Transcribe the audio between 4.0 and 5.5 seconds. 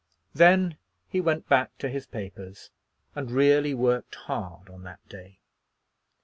hard on that day.